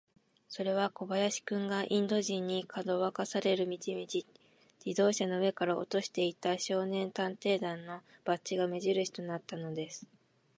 [0.49, 4.25] それは小林君が、インド人に、かどわかされる道々、自
[4.99, 10.07] 動車の上から落としていった、少年探偵団のバッジが目じるしとなったのです。